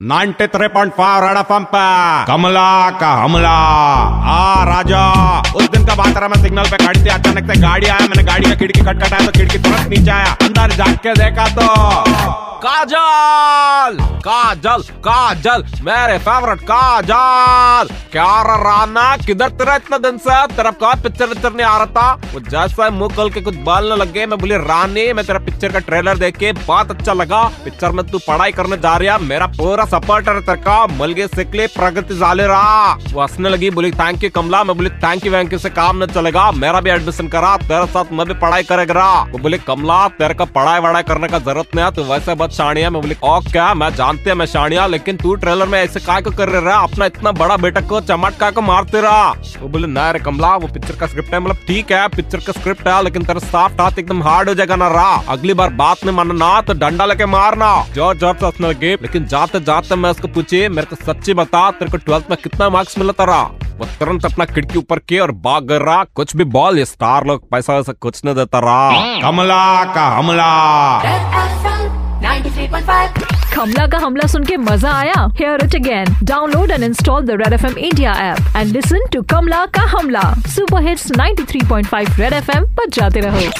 93.5 0.00 1.20
red 1.20 1.36
FM 1.36 1.64
पे। 1.64 1.84
कमला 2.26 2.90
का 3.00 3.10
हमला। 3.14 3.52
आ 4.28 4.64
राजा 4.64 5.04
उस 5.56 5.68
दिन 5.70 5.86
का 5.86 5.94
बात 5.94 6.16
रहा 6.16 6.28
मैं 6.28 6.40
सिग्नल 6.42 6.68
पे 6.70 6.76
खड़ी 6.76 7.00
थी 7.04 7.08
अचानक 7.08 7.46
से 7.52 7.60
गाड़ी 7.60 7.86
आया 7.86 8.06
मैंने 8.06 8.22
गाड़ी 8.22 8.48
का 8.50 8.54
खिड़की 8.54 8.80
खटखटाया 8.80 9.26
तो 9.26 9.32
खिड़की 9.32 9.58
तुरंत 9.58 9.88
नीचे 9.88 10.10
आया। 10.10 10.36
अंदर 10.76 10.84
जाग 10.84 10.96
के 10.96 11.12
देखा 11.14 11.46
तो। 11.48 12.34
काजल 12.56 14.04
काजल 14.26 14.82
काजल, 14.98 15.62
मेरे 15.82 16.18
फेवरेट 16.18 16.60
काजल। 16.60 17.88
क्या 18.12 18.42
राना, 18.42 19.16
किधर 19.16 19.48
तेरा 19.48 19.74
इतना 19.76 19.98
दिन 19.98 20.16
से? 20.18 20.46
तेरा 20.46 20.70
का 20.70 20.94
पिक्चर 20.94 21.26
पिक्चर 21.26 21.52
नहीं 21.52 21.66
आ 21.66 21.76
रहा 21.76 21.86
था? 21.86 22.32
वो 22.34 22.40
जैसा 22.40 22.88
मुँह 22.90 23.14
खोल 23.16 23.30
के 23.30 23.40
कुछ 23.40 23.56
बोलने 23.56 23.96
लगे, 23.96 24.26
मैं 24.26 24.38
बोली, 24.38 24.56
रानी, 24.56 25.12
मैं 25.12 25.24
तेरा 25.26 25.38
पिक्चर 25.38 25.72
का 25.72 25.78
ट्रेलर 25.78 26.18
देख 26.18 26.36
के 26.36 26.52
बहुत 26.52 26.90
अच्छा 26.90 27.12
लगा। 27.12 27.42
पिक्चर 27.64 27.92
में 27.92 28.04
तू 28.06 28.18
पढ़ाई 28.18 28.52
करने 28.52 28.76
जा 28.76 28.96
रही 28.96 29.08
है, 29.08 29.18
मेरा 29.22 29.46
पूरा 29.58 29.84
सपोर्ट 29.84 30.28
है 30.28 30.40
तेरे 30.40 30.60
का। 30.62 30.86
मलगे, 30.86 31.26
सिकले, 31.26 31.66
प्रगति 31.66 32.16
जाले 32.16 32.46
रहा 32.46 32.92
वो 33.12 33.22
हंसने 33.22 33.48
लगी, 33.48 33.70
बोली 33.70 33.90
थैंक 33.92 34.24
यू 34.24 34.30
कमला। 34.30 34.64
मैं 34.64 34.76
बोली 34.76 34.90
थैंक 35.04 35.26
यू 35.26 35.32
वैंक 35.32 35.52
यू 35.52 35.58
से 35.58 35.70
काम 35.70 36.02
न 36.02 36.06
चलेगा। 36.08 36.50
मेरा 36.56 36.80
भी 36.80 36.90
एडमिशन 36.90 37.28
करा, 37.28 37.56
तेरे 37.58 37.86
साथ 37.86 38.12
मैं 38.12 38.26
भी 38.26 38.34
पढ़ाई 38.36 38.62
करेगा 38.64 39.10
वो 39.22 39.38
बोली, 39.38 39.58
कमला, 39.68 40.06
तेरे 40.18 40.34
का 40.34 40.44
पढ़ाई 40.66 40.80
वढ़ाई 40.80 41.02
करने 41.02 41.28
का 41.28 41.38
ज़रूरत 41.38 41.74
नहीं 41.74 41.84
है, 41.84 41.90
तू 41.92 42.02
वैसे 42.04 42.34
बहुत 42.34 42.54
शाणिया 42.54 42.88
मैं 42.90 43.00
बोली 43.02 43.16
ओ 43.24 43.38
क्या, 43.42 43.72
मैं 43.74 43.90
जानते 43.94 44.30
हैं, 44.30 44.36
मैं 44.36 44.46
शाणिया 44.46 44.86
लेकिन 44.86 45.16
तू 45.16 45.34
ट्रेलर 45.36 45.66
में 45.66 45.78
ऐसे 45.78 46.00
काय 46.00 46.22
को 46.22 46.30
कर 46.32 46.48
रहा 46.50 46.78
अपना 46.78 47.06
इतना 47.06 47.32
बड़ा 47.32 47.56
बेटा 47.56 47.80
को 47.82 48.00
चमट 48.02 48.36
का 48.38 48.50
को 48.50 48.60
मारते 48.62 49.00
रहा? 49.00 49.30
वो 49.60 49.68
बोले 49.68 49.86
ना 49.88 50.10
रे 50.10 50.18
कमला, 50.20 50.54
वो 50.56 50.68
पिक्चर 50.68 50.96
का 50.96 51.06
स्क्रिप्ट 51.06 51.34
है। 51.34 51.40
मतलब 51.40 51.56
ठीक 51.66 51.92
है 51.92 52.08
पिक्चर 52.08 52.40
का 52.46 52.52
स्क्रिप्ट 52.52 52.88
है, 52.88 53.02
लेकिन 53.04 53.24
तेरा 53.24 53.40
साफ़ 53.42 53.80
हाथ 53.80 53.98
एकदम 53.98 54.22
हार्ड 54.22 54.48
हो 54.48 54.54
जाएगा 54.54 54.76
ना 54.76 54.88
रहा 54.88 55.14
अगली 55.28 55.54
बार 55.54 55.70
बात 55.76 56.04
नहीं 56.04 56.16
मानना 56.16 56.60
तो 56.62 56.74
डंडा 56.76 57.06
लेके 57.06 57.26
मारना। 57.28 57.70
ज़ोर 57.94 58.16
ज़ोर 58.16 58.36
से 58.42 58.94
लेकिन 58.96 59.26
जाते 59.26 59.60
जाते 59.62 59.96
मैं 59.96 60.10
उसको 60.10 60.28
पूछे, 60.30 60.68
मेरे 60.70 60.86
को 60.86 60.96
सच्ची 61.04 61.34
बता, 61.34 61.70
तेरे 61.72 61.90
को 61.90 61.96
ट्वेल्थ 61.98 62.30
में 62.30 62.38
कितना 62.42 62.68
मार्क्स 62.68 62.98
मिला 62.98 63.12
तारा 63.14 63.40
वो 63.78 63.86
तुरंत 63.98 64.24
अपना 64.24 64.44
खिड़की 64.44 64.78
ऊपर 64.78 64.98
किया 64.98 65.22
और 65.22 65.32
भाग 65.44 65.72
रहा। 65.72 66.04
कुछ 66.14 66.36
भी 66.36 66.44
बॉल 66.52 66.82
स्टार 66.84 67.26
लोग 67.26 67.48
पैसा 67.50 67.76
वैसा 67.76 67.92
कुछ 67.92 68.24
नहीं 68.24 68.34
देता 68.34 68.58
रहा। 68.58 69.20
कमला 69.22 69.84
का 69.94 70.06
हमला। 70.08 70.46
Red 71.02 71.24
FM 71.42 71.82
93.5 72.22 73.54
कमला 73.54 73.86
का 73.86 73.98
हमला 73.98 74.26
सुन 74.28 74.44
के 74.44 74.56
मज़ा 74.56 74.92
आया? 74.92 75.14
Hear 75.38 75.64
it 75.64 75.74
again 75.74 76.16
download 76.22 76.70
and 76.70 76.82
install 76.84 77.24
the 77.26 77.30
red 77.42 77.52
F 77.52 77.66
M 77.66 77.78
India 77.78 78.12
app 78.24 78.56
and 78.56 78.72
listen 78.72 79.06
to 79.12 79.22
Kamla 79.22 79.64
का 79.66 79.82
हमला 79.98 80.34
super 80.46 80.88
hits 80.88 81.10
93.5 81.12 82.18
red 82.20 82.32
F 82.32 82.50
M 82.56 82.64
पर 82.76 82.90
जाते 82.90 83.20
रहो। 83.20 83.50